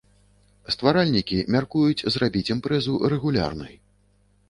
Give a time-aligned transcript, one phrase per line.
[0.75, 3.73] Стваральнікі мяркуюць зрабіць імпрэзу рэгулярнай.